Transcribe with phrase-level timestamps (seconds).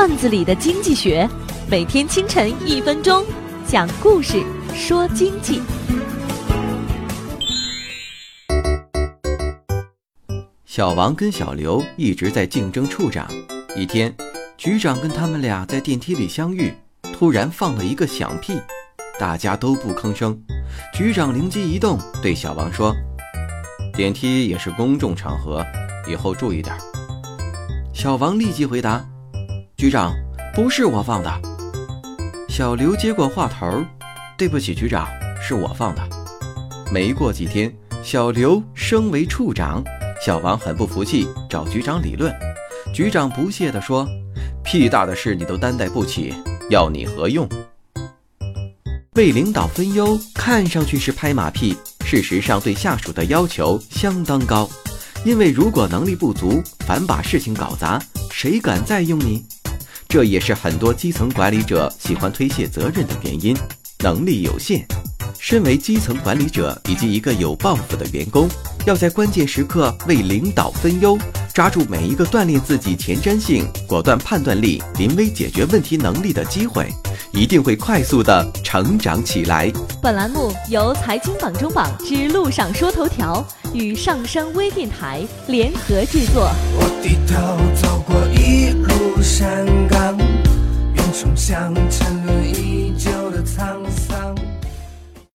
[0.00, 1.28] 段子里的经济学，
[1.68, 3.22] 每天清晨一分钟，
[3.66, 4.42] 讲故事
[4.74, 5.60] 说经济。
[10.64, 13.30] 小王跟小刘一直在竞争处长。
[13.76, 14.10] 一天，
[14.56, 16.72] 局长跟他们俩在电梯里相遇，
[17.12, 18.58] 突然放了一个响屁，
[19.18, 20.34] 大家都不吭声。
[20.94, 22.96] 局长灵机一动，对小王说
[23.92, 25.62] ：“电梯也是公众场合，
[26.08, 26.74] 以后注意点。”
[27.92, 29.04] 小王立即回答
[29.80, 30.14] ：“局长，
[30.54, 31.40] 不是我放的。”
[32.50, 33.82] 小刘接过话头
[34.36, 35.08] ：“对不起，局长，
[35.40, 36.06] 是我放的。”
[36.92, 39.82] 没过几天，小刘升为处长，
[40.22, 42.30] 小王很不服气，找局长理论。
[42.92, 44.06] 局长不屑地说
[44.62, 46.34] ：“屁大的事你都担待不起，
[46.68, 47.48] 要你何用？”
[49.16, 51.74] 为领导分忧，看上去是拍马屁，
[52.04, 54.68] 事实上对下属的要求相当高。
[55.24, 57.98] 因为如果能力不足，反把事情搞砸，
[58.30, 59.42] 谁敢再用你？
[60.10, 63.56] 这也是很多基层管理者喜欢推卸责任的原因。
[64.02, 64.84] 能力有限，
[65.38, 68.48] 身为基层管理者以及一个有抱负的员工，
[68.84, 71.16] 要在关键时刻为领导分忧，
[71.54, 76.88] 抓住每一个锻炼自己前瞻性、果断判断力、临危解决问题能力的机会，
[77.32, 79.72] 一定会快速的成长起来。
[80.02, 86.50] 本栏目由财经榜中榜之路上说头条与上山微电台联合制作。
[86.74, 88.79] 我低头走过一路
[89.40, 93.19] 山岗，云冲向沉沦已久。